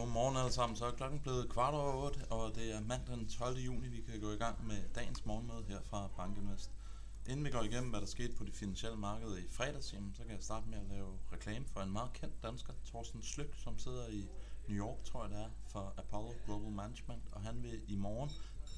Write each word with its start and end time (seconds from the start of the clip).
Godmorgen 0.00 0.36
alle 0.36 0.52
sammen. 0.52 0.76
Så 0.76 0.86
er 0.86 0.90
klokken 0.90 1.20
blevet 1.20 1.48
kvart 1.48 1.74
over 1.74 2.04
8, 2.04 2.24
og 2.30 2.54
det 2.54 2.74
er 2.74 2.80
mandag 2.80 3.16
den 3.16 3.28
12. 3.28 3.56
juni, 3.58 3.88
vi 3.88 4.00
kan 4.00 4.20
gå 4.20 4.30
i 4.32 4.36
gang 4.36 4.66
med 4.66 4.76
dagens 4.94 5.26
morgenmøde 5.26 5.64
her 5.68 5.80
fra 5.82 6.08
Bankinvest. 6.16 6.70
Inden 7.28 7.44
vi 7.44 7.50
går 7.50 7.62
igennem, 7.62 7.90
hvad 7.90 8.00
der 8.00 8.06
skete 8.06 8.34
på 8.34 8.44
de 8.44 8.52
finansielle 8.52 8.98
markeder 8.98 9.36
i 9.36 9.48
fredags, 9.48 9.92
jamen, 9.94 10.14
så 10.14 10.22
kan 10.22 10.32
jeg 10.32 10.42
starte 10.42 10.68
med 10.68 10.78
at 10.78 10.84
lave 10.88 11.18
reklame 11.32 11.66
for 11.66 11.80
en 11.80 11.92
meget 11.92 12.12
kendt 12.12 12.42
dansker, 12.42 12.72
Thorsten 12.86 13.22
Slyk, 13.22 13.54
som 13.54 13.78
sidder 13.78 14.08
i 14.08 14.28
New 14.68 14.78
York, 14.78 15.04
tror 15.04 15.22
jeg 15.22 15.30
det 15.30 15.38
er, 15.38 15.50
for 15.68 15.94
Apollo 15.96 16.32
Global 16.46 16.72
Management, 16.72 17.22
og 17.32 17.40
han 17.40 17.62
vil 17.62 17.80
i 17.88 17.96
morgen 17.96 18.30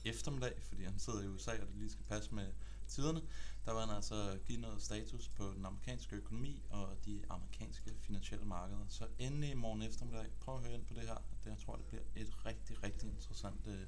eftermiddag, 0.04 0.54
fordi 0.62 0.84
han 0.84 0.98
sidder 0.98 1.22
i 1.22 1.28
USA, 1.28 1.52
og 1.52 1.66
det 1.66 1.76
lige 1.76 1.90
skal 1.90 2.04
passe 2.04 2.34
med 2.34 2.46
tiderne, 2.94 3.22
der 3.64 3.72
var 3.72 3.80
han 3.86 3.96
altså 3.96 4.38
give 4.46 4.60
noget 4.60 4.82
status 4.82 5.28
på 5.28 5.52
den 5.56 5.66
amerikanske 5.66 6.16
økonomi 6.16 6.62
og 6.70 6.96
de 7.04 7.22
amerikanske 7.28 7.90
finansielle 7.98 8.46
markeder. 8.46 8.84
Så 8.88 9.06
endelig 9.18 9.50
i 9.50 9.54
morgen 9.54 9.82
eftermiddag, 9.82 10.26
prøv 10.40 10.54
at 10.56 10.62
høre 10.62 10.74
ind 10.74 10.84
på 10.84 10.94
det 10.94 11.02
her. 11.02 11.18
Det, 11.44 11.50
jeg 11.50 11.58
tror, 11.64 11.76
det 11.76 11.84
bliver 11.84 12.02
et 12.16 12.46
rigtig, 12.46 12.82
rigtig 12.82 13.08
interessant 13.08 13.66
øh, 13.66 13.86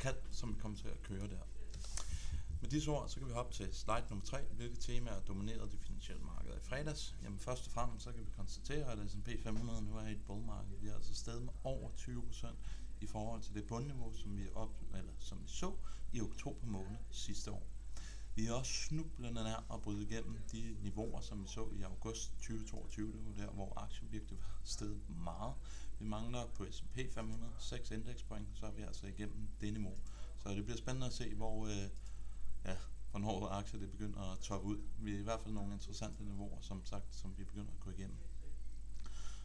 kald, 0.00 0.16
som 0.30 0.54
vi 0.54 0.60
kommer 0.60 0.78
til 0.78 0.88
at 0.88 1.02
køre 1.02 1.28
der. 1.28 1.44
Med 2.60 2.70
disse 2.70 2.90
ord, 2.90 3.08
så 3.08 3.18
kan 3.18 3.28
vi 3.28 3.32
hoppe 3.32 3.52
til 3.54 3.74
slide 3.74 4.04
nummer 4.10 4.24
3, 4.24 4.44
hvilke 4.56 4.76
temaer 4.76 5.20
dominerede 5.20 5.70
de 5.70 5.78
finansielle 5.78 6.22
markeder 6.22 6.56
i 6.56 6.60
fredags. 6.60 7.14
Jamen 7.22 7.38
først 7.38 7.66
og 7.66 7.72
fremmest, 7.72 8.04
så 8.04 8.12
kan 8.12 8.26
vi 8.26 8.30
konstatere, 8.36 8.92
at 8.92 9.10
S&P 9.10 9.28
500 9.42 9.82
nu 9.82 9.96
er 9.96 10.06
i 10.06 10.12
et 10.12 10.24
bullmarked. 10.26 10.76
Vi 10.80 10.88
er 10.88 10.94
altså 10.94 11.14
steget 11.14 11.42
med 11.42 11.52
over 11.64 11.90
20% 11.90 12.46
i 13.00 13.06
forhold 13.06 13.42
til 13.42 13.54
det 13.54 13.66
bundniveau, 13.66 14.12
som 14.12 14.36
vi, 14.36 14.48
op, 14.54 14.82
eller 14.94 15.12
som 15.18 15.38
vi 15.42 15.48
så 15.48 15.72
i 16.12 16.20
oktober 16.20 16.66
måned 16.66 16.96
sidste 17.10 17.50
år. 17.50 17.71
Vi 18.34 18.46
er 18.46 18.52
også 18.52 18.72
snublende 18.72 19.44
nær 19.44 19.74
at 19.74 19.82
bryde 19.82 20.02
igennem 20.02 20.38
de 20.52 20.76
niveauer, 20.82 21.20
som 21.20 21.42
vi 21.42 21.48
så 21.48 21.68
i 21.78 21.82
august 21.82 22.32
2022. 22.32 23.12
Det 23.12 23.26
var 23.26 23.44
der, 23.44 23.50
hvor 23.52 23.78
aktien 23.78 24.12
virkelig 24.12 24.38
var 24.38 24.60
steget 24.64 25.08
meget. 25.08 25.54
Vi 25.98 26.04
mangler 26.04 26.46
på 26.46 26.66
S&P 26.70 26.98
500 27.14 27.52
6 27.58 27.90
indekspoint, 27.90 28.48
så 28.54 28.66
er 28.66 28.70
vi 28.70 28.82
altså 28.82 29.06
igennem 29.06 29.48
det 29.60 29.72
niveau. 29.72 29.96
Så 30.38 30.48
det 30.48 30.64
bliver 30.64 30.76
spændende 30.78 31.06
at 31.06 31.12
se, 31.12 31.34
hvor, 31.34 31.66
øh, 31.66 31.88
ja, 32.64 32.76
hvornår 33.10 33.48
aktier 33.48 33.80
det 33.80 33.90
begynder 33.90 34.32
at 34.32 34.38
toppe 34.38 34.68
ud. 34.68 34.78
Vi 34.98 35.14
er 35.14 35.18
i 35.18 35.22
hvert 35.22 35.40
fald 35.40 35.54
nogle 35.54 35.72
interessante 35.72 36.24
niveauer, 36.24 36.60
som 36.60 36.84
sagt, 36.84 37.14
som 37.14 37.34
vi 37.38 37.44
begynder 37.44 37.72
at 37.72 37.80
gå 37.80 37.90
igennem. 37.90 38.16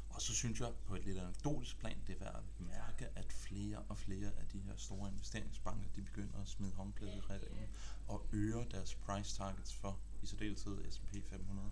Og 0.10 0.22
så 0.22 0.34
synes 0.34 0.60
jeg 0.60 0.74
på 0.86 0.96
et 0.96 1.06
lidt 1.06 1.18
anekdotisk 1.18 1.80
plan, 1.80 1.98
det 2.08 2.16
er 2.16 2.20
værd 2.20 2.36
at 2.36 2.66
mærke, 2.66 3.08
at 3.16 3.34
flere 3.34 3.78
og 3.78 3.98
flere 3.98 4.32
af 4.38 4.48
de 4.54 4.60
her 4.60 4.76
store 4.76 5.10
investeringsbanker, 5.10 5.90
de 5.96 6.02
begynder 6.02 6.42
at 6.42 6.48
smide 6.48 6.72
håndklædet 6.72 7.16
i 7.16 7.20
og 8.08 8.26
øger 8.32 8.64
deres 8.64 8.96
price 8.96 9.36
targets 9.38 9.74
for 9.74 10.00
i 10.24 10.26
særdeleshed 10.26 10.92
S&P 10.92 11.16
500. 11.30 11.70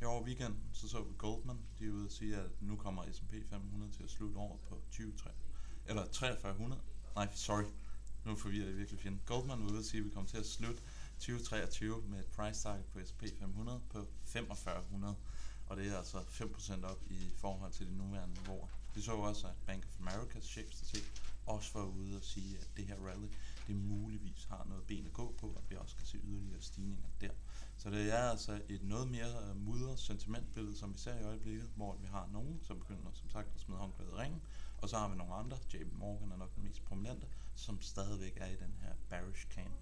I 0.00 0.04
over 0.04 0.22
weekenden 0.22 0.60
så 0.72 0.88
så 0.88 1.02
vi 1.02 1.14
Goldman, 1.18 1.58
de 1.78 1.86
er 1.86 1.90
ude 1.90 2.04
og 2.04 2.10
sige, 2.10 2.36
at 2.36 2.50
nu 2.60 2.76
kommer 2.76 3.04
S&P 3.12 3.34
500 3.50 3.92
til 3.92 4.02
at 4.02 4.10
slutte 4.10 4.38
året 4.38 4.60
på 4.60 4.82
23, 4.90 5.12
eller 5.86 6.06
4300. 6.12 6.82
Nej, 7.14 7.28
sorry, 7.34 7.64
nu 8.24 8.36
forvirrer 8.36 8.66
jeg 8.66 8.76
virkelig 8.76 9.00
fjenden. 9.00 9.22
Goldman 9.26 9.62
er 9.62 9.66
ude 9.66 9.78
og 9.78 9.84
sige, 9.84 10.00
at 10.00 10.04
vi 10.04 10.10
kommer 10.10 10.30
til 10.30 10.38
at 10.38 10.46
slutte 10.46 10.82
2023 11.18 12.02
med 12.08 12.18
et 12.18 12.26
price 12.26 12.62
target 12.62 12.84
på 12.84 13.00
S&P 13.04 13.22
500 13.38 13.80
på 13.90 14.06
4500 14.24 15.16
og 15.66 15.76
det 15.76 15.92
er 15.92 15.98
altså 15.98 16.18
5% 16.18 16.84
op 16.86 17.02
i 17.10 17.30
forhold 17.36 17.72
til 17.72 17.86
de 17.86 17.96
nuværende 17.96 18.34
niveauer. 18.40 18.66
Vi 18.94 19.02
så 19.02 19.12
også, 19.12 19.46
at 19.46 19.54
Bank 19.66 19.84
of 19.84 20.06
America's 20.06 20.46
chefstrateg 20.46 21.02
også 21.46 21.70
var 21.74 21.84
ude 21.84 22.16
og 22.16 22.22
sige, 22.22 22.58
at 22.58 22.68
det 22.76 22.86
her 22.86 22.96
rally, 22.96 23.28
det 23.66 23.76
muligvis 23.76 24.44
har 24.44 24.66
noget 24.68 24.84
ben 24.84 25.06
at 25.06 25.12
gå 25.12 25.34
på, 25.38 25.46
og 25.46 25.62
vi 25.68 25.76
også 25.76 25.96
kan 25.96 26.06
se 26.06 26.18
yderligere 26.24 26.60
stigninger 26.60 27.06
der. 27.20 27.30
Så 27.76 27.90
det 27.90 28.12
er 28.12 28.30
altså 28.30 28.62
et 28.68 28.82
noget 28.82 29.08
mere 29.08 29.48
øh, 29.48 29.56
mudret 29.56 29.98
sentimentbillede, 29.98 30.76
som 30.76 30.94
vi 30.94 30.98
ser 30.98 31.20
i 31.20 31.24
øjeblikket, 31.24 31.70
hvor 31.76 31.96
vi 31.96 32.06
har 32.06 32.28
nogen, 32.32 32.60
som 32.62 32.78
begynder 32.78 33.10
som 33.12 33.30
sagt 33.30 33.48
at 33.54 33.60
smide 33.60 33.78
håndklædet 33.78 34.12
i 34.12 34.14
ringen, 34.14 34.42
og 34.78 34.88
så 34.88 34.98
har 34.98 35.08
vi 35.08 35.16
nogle 35.16 35.34
andre, 35.34 35.58
JP 35.74 35.92
Morgan 35.92 36.32
er 36.32 36.36
nok 36.36 36.54
den 36.54 36.64
mest 36.64 36.84
prominente, 36.84 37.26
som 37.54 37.80
stadigvæk 37.80 38.36
er 38.36 38.46
i 38.46 38.56
den 38.56 38.74
her 38.82 38.92
bearish 39.08 39.46
camp. 39.46 39.74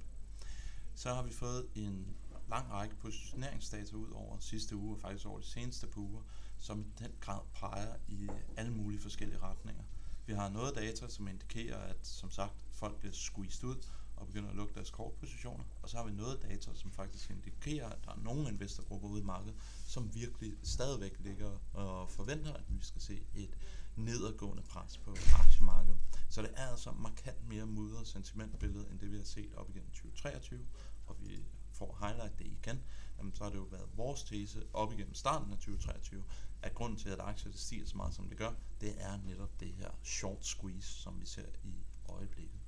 Så 0.95 1.15
har 1.15 1.23
vi 1.23 1.33
fået 1.33 1.67
en 1.75 2.17
lang 2.49 2.71
række 2.71 2.97
positioneringsdata 2.97 3.97
ud 3.97 4.11
over 4.11 4.39
sidste 4.39 4.77
uge, 4.77 4.95
og 4.97 5.01
faktisk 5.01 5.27
over 5.27 5.39
de 5.39 5.47
seneste 5.47 5.87
par 5.87 6.01
uger, 6.01 6.23
som 6.59 6.81
i 6.81 6.93
den 6.99 7.13
grad 7.21 7.41
peger 7.55 7.95
i 8.09 8.29
alle 8.57 8.73
mulige 8.73 9.01
forskellige 9.01 9.39
retninger. 9.39 9.83
Vi 10.27 10.33
har 10.33 10.49
noget 10.49 10.75
data, 10.75 11.09
som 11.09 11.29
indikerer, 11.29 11.79
at 11.79 11.97
som 12.03 12.31
sagt, 12.31 12.65
folk 12.71 12.99
bliver 12.99 13.13
squeezed 13.13 13.65
ud 13.65 13.77
og 14.17 14.27
begynder 14.27 14.51
at 14.51 14.57
lukke 14.57 14.75
deres 14.75 14.91
kortpositioner. 14.91 15.65
Og 15.83 15.89
så 15.89 15.97
har 15.97 16.05
vi 16.05 16.13
noget 16.13 16.43
data, 16.43 16.71
som 16.75 16.91
faktisk 16.91 17.31
indikerer, 17.31 17.89
at 17.89 17.99
der 18.05 18.11
er 18.11 18.19
nogle 18.23 18.49
investorgrupper 18.49 19.09
ude 19.09 19.21
i 19.21 19.25
markedet, 19.25 19.55
som 19.87 20.15
virkelig 20.15 20.53
stadigvæk 20.63 21.17
ligger 21.19 21.59
og 21.73 22.11
forventer, 22.11 22.53
at 22.53 22.65
vi 22.69 22.85
skal 22.85 23.01
se 23.01 23.27
et 23.35 23.57
nedadgående 23.97 24.63
pres 24.63 24.99
på 24.99 25.17
aktiemarkedet. 25.39 25.99
Så 26.29 26.43
det 26.43 26.51
er 26.57 26.67
altså 26.67 26.91
markant 26.91 27.49
mere 27.49 27.67
mudret 27.67 28.07
sentimentbillede, 28.07 28.89
end 28.91 28.99
det 28.99 29.13
vi 29.13 29.17
har 29.17 29.25
set 29.25 29.55
op 29.55 29.71
igennem 29.71 29.91
2023, 29.91 30.67
og 31.07 31.17
vi 31.21 31.47
for 31.83 31.95
at 31.95 32.09
highlight 32.09 32.39
det 32.39 32.47
igen, 32.47 32.83
jamen, 33.19 33.35
så 33.35 33.45
har 33.45 33.51
det 33.51 33.57
jo 33.57 33.63
været 33.63 33.89
vores 33.97 34.23
tese 34.23 34.63
op 34.73 34.93
igennem 34.93 35.15
starten 35.15 35.53
af 35.53 35.59
2023, 35.59 36.25
at 36.63 36.75
grunden 36.75 36.99
til, 36.99 37.09
at 37.09 37.21
aktier 37.21 37.53
stiger 37.53 37.87
så 37.87 37.97
meget, 37.97 38.15
som 38.15 38.29
det 38.29 38.39
gør, 38.39 38.53
det 38.81 38.95
er 39.03 39.19
netop 39.25 39.61
det 39.61 39.73
her 39.73 39.91
short 40.03 40.47
squeeze, 40.47 40.89
som 40.89 41.21
vi 41.21 41.27
ser 41.27 41.47
i 41.65 41.75
øjeblikket. 42.09 42.61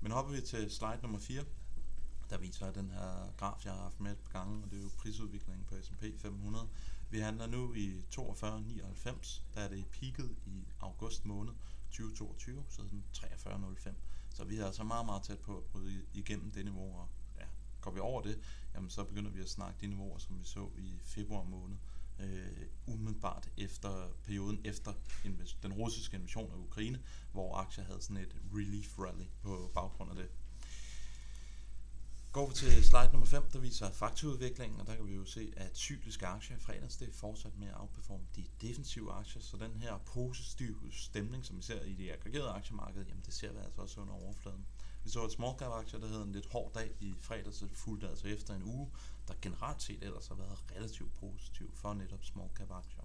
Men 0.00 0.12
hopper 0.12 0.32
vi 0.32 0.40
til 0.40 0.70
slide 0.70 0.98
nummer 1.02 1.18
4, 1.18 1.44
der 2.30 2.38
viser 2.38 2.72
den 2.72 2.90
her 2.90 3.32
graf, 3.36 3.64
jeg 3.64 3.72
har 3.72 3.82
haft 3.82 4.00
med 4.00 4.12
et 4.12 4.18
par 4.18 4.38
gange, 4.38 4.64
og 4.64 4.70
det 4.70 4.78
er 4.78 4.82
jo 4.82 4.90
prisudviklingen 4.98 5.64
på 5.64 5.74
S&P 5.82 6.04
500. 6.18 6.68
Vi 7.10 7.18
handler 7.18 7.46
nu 7.46 7.74
i 7.74 8.04
42,99, 8.14 9.40
der 9.54 9.60
er 9.60 9.68
det 9.68 9.86
peaket 9.86 10.36
i 10.46 10.64
august 10.80 11.24
måned 11.24 11.52
2022, 11.90 12.64
så 12.68 12.82
er 12.82 12.86
den 12.86 13.04
43,05. 13.14 13.90
Så 14.30 14.44
vi 14.44 14.56
er 14.56 14.66
altså 14.66 14.84
meget, 14.84 15.06
meget 15.06 15.22
tæt 15.22 15.38
på 15.38 15.56
at 15.56 15.64
bryde 15.64 16.02
igennem 16.14 16.50
det 16.50 16.64
niveau, 16.64 16.98
og 16.98 17.08
går 17.86 17.92
vi 17.92 18.00
over 18.00 18.22
det, 18.22 18.38
jamen 18.74 18.90
så 18.90 19.04
begynder 19.04 19.30
vi 19.30 19.40
at 19.40 19.48
snakke 19.48 19.78
de 19.80 19.86
niveauer, 19.86 20.18
som 20.18 20.38
vi 20.38 20.44
så 20.44 20.68
i 20.78 20.98
februar 21.02 21.44
måned, 21.44 21.76
øh, 22.20 22.66
umiddelbart 22.86 23.48
efter 23.56 24.08
perioden 24.24 24.60
efter 24.64 24.92
den 25.62 25.72
russiske 25.72 26.16
invasion 26.16 26.52
af 26.52 26.56
Ukraine, 26.56 27.02
hvor 27.32 27.56
aktier 27.56 27.84
havde 27.84 28.02
sådan 28.02 28.16
et 28.16 28.36
relief 28.54 28.98
rally 28.98 29.26
på 29.42 29.70
baggrund 29.74 30.10
af 30.10 30.16
det. 30.16 30.28
Går 32.32 32.48
vi 32.48 32.54
til 32.54 32.84
slide 32.84 33.08
nummer 33.12 33.26
5, 33.26 33.50
der 33.52 33.58
viser 33.58 33.90
faktorudviklingen, 33.90 34.80
og 34.80 34.86
der 34.86 34.96
kan 34.96 35.06
vi 35.06 35.14
jo 35.14 35.24
se, 35.24 35.52
at 35.56 35.76
cykliske 35.76 36.26
aktier 36.26 36.56
i 36.56 36.60
fredags, 36.60 36.96
det 36.96 37.08
er 37.08 37.12
fortsat 37.12 37.58
med 37.58 37.68
at 37.68 37.80
outperforme 37.80 38.24
de 38.36 38.44
defensive 38.60 39.12
aktier, 39.12 39.42
så 39.42 39.56
den 39.56 39.76
her 39.80 39.98
positive 39.98 40.92
stemning, 40.92 41.44
som 41.44 41.56
vi 41.56 41.62
ser 41.62 41.82
i 41.82 41.94
det 41.94 42.10
aggregerede 42.12 42.50
aktiemarked, 42.50 43.04
jamen 43.08 43.22
det 43.26 43.34
ser 43.34 43.52
vi 43.52 43.58
altså 43.58 43.82
også 43.82 44.00
under 44.00 44.14
overfladen. 44.14 44.66
Vi 45.06 45.10
så 45.10 45.24
et 45.24 45.32
small 45.32 45.58
cap 45.58 45.72
aktier, 45.72 46.00
der 46.00 46.08
havde 46.08 46.22
en 46.22 46.32
lidt 46.32 46.46
hård 46.46 46.72
dag 46.74 46.90
i 47.00 47.14
fredags, 47.20 47.56
så 47.56 47.68
fulgte 47.72 48.08
altså 48.08 48.26
efter 48.28 48.54
en 48.54 48.62
uge, 48.62 48.90
der 49.28 49.34
generelt 49.42 49.82
set 49.82 50.02
ellers 50.02 50.28
har 50.28 50.34
været 50.34 50.64
relativt 50.76 51.14
positiv 51.14 51.70
for 51.74 51.94
netop 51.94 52.24
small 52.24 52.48
cap 52.54 52.70
aktier. 52.70 53.02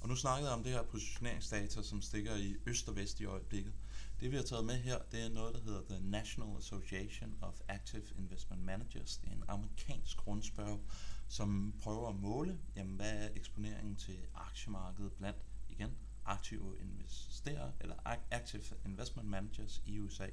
Og 0.00 0.08
nu 0.08 0.16
snakkede 0.16 0.48
jeg 0.50 0.58
om 0.58 0.64
det 0.64 0.72
her 0.72 0.82
positioneringsdata, 0.82 1.82
som 1.82 2.02
stikker 2.02 2.36
i 2.36 2.56
øst 2.66 2.88
og 2.88 2.96
vest 2.96 3.20
i 3.20 3.24
øjeblikket. 3.24 3.72
Det 4.20 4.30
vi 4.30 4.36
har 4.36 4.42
taget 4.42 4.64
med 4.64 4.74
her, 4.74 4.98
det 5.12 5.24
er 5.24 5.28
noget, 5.28 5.54
der 5.54 5.60
hedder 5.60 5.82
The 5.88 6.10
National 6.10 6.56
Association 6.58 7.34
of 7.40 7.60
Active 7.68 8.06
Investment 8.18 8.62
Managers. 8.62 9.16
Det 9.16 9.28
er 9.28 9.34
en 9.34 9.44
amerikansk 9.48 10.26
rundspørg, 10.26 10.80
som 11.28 11.74
prøver 11.82 12.08
at 12.08 12.16
måle, 12.16 12.58
jamen, 12.76 12.96
hvad 12.96 13.12
er 13.12 13.28
eksponeringen 13.36 13.96
til 13.96 14.18
aktiemarkedet 14.34 15.12
blandt, 15.12 15.38
igen, 15.68 15.96
aktive 16.24 16.78
investorer 16.80 17.72
eller 17.80 17.94
active 18.30 18.64
investment 18.84 19.28
managers 19.28 19.82
i 19.86 20.00
USA. 20.00 20.26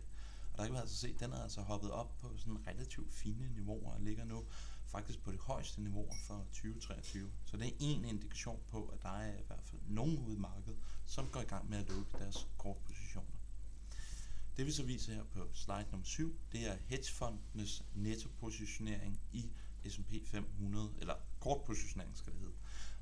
Og 0.53 0.57
der 0.57 0.63
kan 0.63 0.73
man 0.73 0.81
altså 0.81 0.95
se, 0.95 1.07
at 1.07 1.19
den 1.19 1.31
er 1.31 1.43
altså 1.43 1.61
hoppet 1.61 1.91
op 1.91 2.17
på 2.17 2.37
sådan 2.37 2.67
relativt 2.67 3.13
fine 3.13 3.53
niveauer 3.53 3.91
og 3.93 4.01
ligger 4.01 4.25
nu 4.25 4.45
faktisk 4.85 5.23
på 5.23 5.31
det 5.31 5.39
højeste 5.39 5.81
niveau 5.81 6.07
for 6.27 6.45
2023. 6.51 7.31
Så 7.45 7.57
det 7.57 7.67
er 7.67 7.71
en 7.79 8.05
indikation 8.05 8.59
på, 8.69 8.85
at 8.85 9.03
der 9.03 9.09
er 9.09 9.39
i 9.39 9.43
hvert 9.47 9.63
fald 9.63 9.81
nogen 9.87 10.17
ude 10.17 10.35
i 10.35 10.39
markedet, 10.39 10.77
som 11.05 11.27
går 11.27 11.41
i 11.41 11.45
gang 11.45 11.69
med 11.69 11.77
at 11.77 11.89
lukke 11.89 12.17
deres 12.17 12.47
kortpositioner. 12.57 13.37
Det 14.57 14.65
vi 14.65 14.71
så 14.71 14.83
viser 14.83 15.13
her 15.13 15.23
på 15.23 15.49
slide 15.53 15.85
nummer 15.91 16.05
7, 16.05 16.39
det 16.51 16.67
er 16.67 16.77
hedgefondenes 16.87 17.83
nettopositionering 17.93 19.19
i 19.31 19.51
S&P 19.89 20.13
500, 20.25 20.93
eller 20.99 21.15
kortpositionering 21.39 22.17
skal 22.17 22.33
det 22.33 22.39
hedde. 22.41 22.55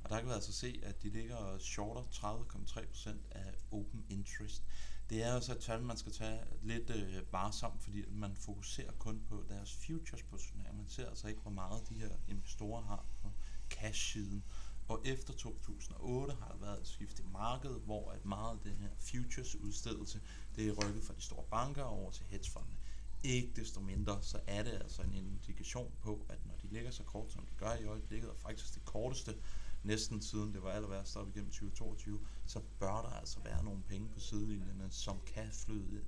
Og 0.04 0.10
der 0.10 0.20
kan 0.20 0.28
vi 0.28 0.34
altså 0.34 0.54
se, 0.54 0.80
at 0.84 1.04
de 1.04 1.10
ligger 1.10 1.36
og 1.36 1.62
shorter 1.62 2.02
30,3% 2.02 3.10
af 3.32 3.54
open 3.72 4.06
interest. 4.10 4.64
Det 5.12 5.24
er 5.24 5.34
også 5.34 5.52
et 5.52 5.60
tal, 5.60 5.82
man 5.82 5.98
skal 5.98 6.12
tage 6.12 6.40
lidt 6.62 6.90
øh, 6.90 7.34
varsomt, 7.34 7.84
fordi 7.84 8.06
man 8.12 8.36
fokuserer 8.36 8.92
kun 8.92 9.22
på 9.30 9.44
deres 9.50 9.74
futures 9.74 10.24
positionering. 10.24 10.78
Man 10.78 10.90
ser 10.90 11.10
altså 11.10 11.28
ikke, 11.28 11.42
hvor 11.42 11.52
meget 11.52 11.90
de 11.90 11.94
her 11.94 12.10
investorer 12.28 12.82
har 12.82 13.06
på 13.22 13.32
cash-siden. 13.70 14.44
Og 14.88 15.02
efter 15.06 15.34
2008 15.34 16.34
har 16.34 16.48
der 16.48 16.58
været 16.58 16.82
et 16.82 16.88
skift 16.88 17.20
i 17.20 17.24
markedet, 17.34 17.82
hvor 17.82 18.12
at 18.12 18.26
meget 18.26 18.58
af 18.58 18.64
den 18.64 18.78
her 18.82 18.90
futures 19.00 19.56
udstedelse, 19.56 20.22
det 20.56 20.68
er 20.68 20.72
rykket 20.72 21.04
fra 21.04 21.14
de 21.14 21.22
store 21.22 21.44
banker 21.52 21.84
over 21.84 22.12
til 22.12 22.26
hedgefondene. 22.26 22.78
Ikke 23.24 23.54
desto 23.56 23.82
mindre, 23.82 24.22
så 24.22 24.40
er 24.48 24.64
det 24.64 24.72
altså 24.72 25.02
en 25.02 25.14
indikation 25.14 25.92
på, 26.02 26.26
at 26.30 26.46
når 26.46 26.56
de 26.62 26.68
ligger 26.68 26.92
så 26.92 27.04
kort, 27.04 27.32
som 27.32 27.46
de 27.46 27.56
gør 27.58 27.74
i 27.74 27.86
øjeblikket, 27.86 28.30
og 28.30 28.38
faktisk 28.38 28.74
det 28.76 28.86
korteste 28.86 29.36
næsten 29.84 30.22
siden 30.22 30.54
det 30.54 30.64
var 30.64 30.70
aller 30.70 30.90
værst 30.90 31.18
op 31.18 31.30
igennem 31.30 31.52
2022, 31.52 32.20
så 32.46 32.62
bør 32.80 33.02
der 33.02 33.10
altså 33.10 33.40
være 33.40 33.64
nogle 33.64 33.84
penge 33.84 34.10
på 34.10 34.20
sidelinjerne, 34.20 34.92
som 34.92 35.20
kan 35.26 35.50
flyde, 35.52 36.02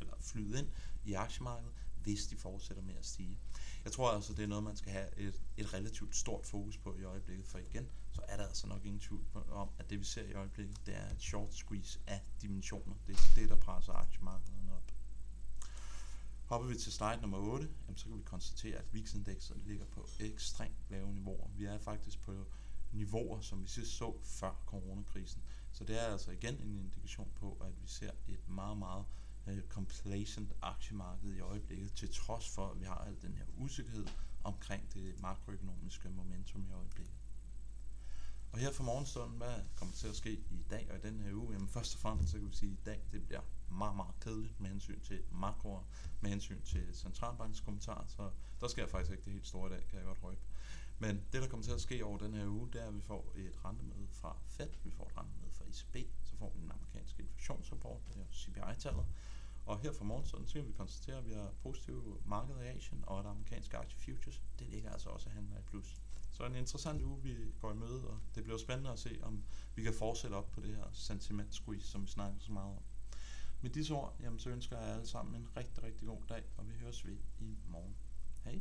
eller 0.00 0.14
flyde 0.20 0.58
ind 0.58 0.68
i 1.04 1.12
aktiemarkedet, 1.12 1.72
hvis 2.02 2.26
de 2.26 2.36
fortsætter 2.36 2.82
med 2.82 2.94
at 2.94 3.06
stige. 3.06 3.38
Jeg 3.84 3.92
tror 3.92 4.10
altså, 4.10 4.32
det 4.32 4.42
er 4.42 4.46
noget, 4.46 4.64
man 4.64 4.76
skal 4.76 4.92
have 4.92 5.18
et, 5.18 5.42
et 5.56 5.74
relativt 5.74 6.16
stort 6.16 6.46
fokus 6.46 6.78
på 6.78 6.94
i 6.94 7.02
øjeblikket, 7.02 7.46
for 7.46 7.58
igen, 7.58 7.88
så 8.12 8.20
er 8.28 8.36
der 8.36 8.46
altså 8.46 8.66
nok 8.66 8.84
ingen 8.84 9.00
tvivl 9.00 9.24
om, 9.50 9.68
at 9.78 9.90
det 9.90 10.00
vi 10.00 10.04
ser 10.04 10.24
i 10.24 10.32
øjeblikket, 10.32 10.86
det 10.86 10.96
er 10.96 11.10
et 11.10 11.22
short 11.22 11.54
squeeze 11.54 12.00
af 12.06 12.20
dimensioner. 12.42 12.94
Det 13.06 13.16
er 13.16 13.20
det, 13.36 13.48
der 13.48 13.56
presser 13.56 13.92
aktiemarkederne 13.92 14.76
op. 14.76 14.92
Hopper 16.46 16.68
vi 16.68 16.78
til 16.78 16.92
slide 16.92 17.18
nummer 17.20 17.38
8, 17.38 17.68
jamen, 17.86 17.96
så 17.96 18.04
kan 18.06 18.18
vi 18.18 18.22
konstatere, 18.22 18.76
at 18.78 18.94
VIX-indekset 18.94 19.56
ligger 19.66 19.86
på 19.86 20.08
ekstremt 20.20 20.76
lave 20.90 21.12
niveauer. 21.12 21.48
Vi 21.56 21.64
er 21.64 21.78
faktisk 21.78 22.20
på 22.20 22.46
niveauer, 22.96 23.40
som 23.40 23.62
vi 23.62 23.68
sidst 23.68 23.90
så 23.90 24.14
før 24.22 24.62
coronakrisen. 24.66 25.42
Så 25.72 25.84
det 25.84 26.02
er 26.02 26.06
altså 26.06 26.30
igen 26.30 26.54
en 26.54 26.76
indikation 26.78 27.30
på, 27.34 27.58
at 27.64 27.82
vi 27.82 27.88
ser 27.88 28.10
et 28.28 28.48
meget, 28.48 28.78
meget 28.78 29.04
øh, 29.46 29.62
complacent 29.68 30.52
aktiemarked 30.62 31.34
i 31.34 31.40
øjeblikket, 31.40 31.92
til 31.94 32.14
trods 32.14 32.48
for, 32.48 32.70
at 32.70 32.80
vi 32.80 32.84
har 32.84 32.94
al 32.94 33.16
den 33.22 33.34
her 33.34 33.44
usikkerhed 33.58 34.06
omkring 34.44 34.94
det 34.94 35.20
makroøkonomiske 35.20 36.08
momentum 36.08 36.66
i 36.70 36.72
øjeblikket. 36.72 37.14
Og 38.52 38.58
her 38.58 38.72
for 38.72 38.82
morgenstunden, 38.82 39.36
hvad 39.36 39.54
kommer 39.76 39.94
til 39.94 40.08
at 40.08 40.16
ske 40.16 40.32
i 40.32 40.64
dag 40.70 40.86
og 40.90 40.96
i 40.96 41.00
den 41.00 41.20
her 41.20 41.32
uge? 41.32 41.52
Jamen 41.52 41.68
først 41.68 41.94
og 41.94 42.00
fremmest, 42.00 42.30
så 42.30 42.38
kan 42.38 42.48
vi 42.48 42.54
sige, 42.54 42.72
at 42.72 42.78
i 42.78 42.82
dag 42.84 43.00
det 43.12 43.26
bliver 43.26 43.40
meget, 43.70 43.96
meget 43.96 44.20
kedeligt 44.20 44.60
med 44.60 44.70
hensyn 44.70 45.00
til 45.00 45.22
makroer, 45.32 45.82
med 46.20 46.30
hensyn 46.30 46.62
til 46.62 46.94
centralbankens 46.94 47.60
kommentarer, 47.60 48.06
så 48.06 48.30
der 48.60 48.68
sker 48.68 48.86
faktisk 48.86 49.10
ikke 49.10 49.24
det 49.24 49.32
helt 49.32 49.46
store 49.46 49.70
i 49.70 49.72
dag, 49.72 49.86
kan 49.88 49.98
jeg 49.98 50.04
godt 50.04 50.22
røbe. 50.22 50.40
Men 50.98 51.24
det, 51.32 51.42
der 51.42 51.48
kommer 51.48 51.64
til 51.64 51.72
at 51.72 51.80
ske 51.80 52.04
over 52.04 52.18
den 52.18 52.34
her 52.34 52.46
uge, 52.46 52.68
det 52.72 52.82
er, 52.82 52.86
at 52.88 52.94
vi 52.94 53.00
får 53.00 53.32
et 53.34 53.64
rentemøde 53.64 54.08
fra 54.10 54.36
Fed, 54.46 54.70
vi 54.84 54.90
får 54.90 55.06
et 55.06 55.16
rentemøde 55.16 55.52
fra 55.52 55.64
ECB, 55.64 55.96
så 56.24 56.36
får 56.36 56.52
vi 56.54 56.60
den 56.60 56.70
amerikanske 56.70 57.22
inflationsrapport, 57.22 58.00
det 58.08 58.16
er 58.16 58.26
CPI-tallet, 58.32 59.06
og 59.66 59.78
her 59.78 59.92
fra 59.92 60.04
morgenstunden, 60.04 60.48
så 60.48 60.54
kan 60.54 60.66
vi 60.66 60.72
konstatere, 60.72 61.18
at 61.18 61.26
vi 61.26 61.32
har 61.32 61.50
positive 61.62 62.18
markeder 62.26 62.62
i 62.62 62.66
Asien, 62.66 63.04
og 63.06 63.18
at 63.18 63.26
amerikanske 63.26 63.76
aktie 63.76 63.98
futures, 63.98 64.42
det 64.58 64.66
ligger 64.66 64.90
altså 64.90 65.08
også 65.08 65.30
handler 65.30 65.58
i 65.58 65.62
plus. 65.62 65.96
Så 66.32 66.46
en 66.46 66.54
interessant 66.54 67.02
uge, 67.02 67.22
vi 67.22 67.36
går 67.60 67.72
i 67.72 67.74
møde, 67.74 68.08
og 68.08 68.18
det 68.34 68.44
bliver 68.44 68.58
spændende 68.58 68.90
at 68.90 68.98
se, 68.98 69.18
om 69.22 69.44
vi 69.74 69.82
kan 69.82 69.94
fortsætte 69.94 70.34
op 70.34 70.50
på 70.50 70.60
det 70.60 70.76
her 70.76 70.84
sentiment 70.92 71.54
squeeze, 71.54 71.86
som 71.86 72.02
vi 72.02 72.06
snakker 72.06 72.38
så 72.38 72.52
meget 72.52 72.76
om. 72.76 72.82
Med 73.60 73.70
disse 73.70 73.94
ord, 73.94 74.16
jamen, 74.20 74.38
så 74.38 74.50
ønsker 74.50 74.78
jeg 74.78 74.94
alle 74.94 75.06
sammen 75.06 75.34
en 75.34 75.48
rigtig, 75.56 75.82
rigtig 75.82 76.08
god 76.08 76.22
dag, 76.28 76.44
og 76.56 76.68
vi 76.68 76.72
høres 76.72 77.06
ved 77.06 77.18
i 77.38 77.58
morgen. 77.68 77.96
Hej! 78.44 78.60